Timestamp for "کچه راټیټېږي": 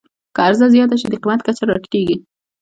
1.47-2.17